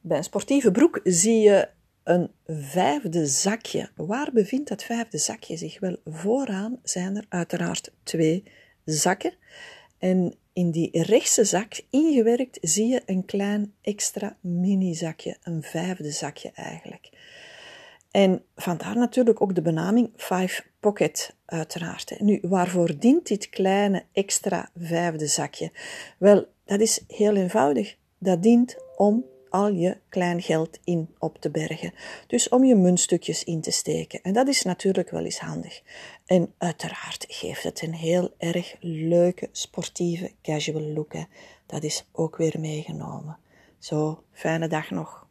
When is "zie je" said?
1.04-1.68, 12.60-13.02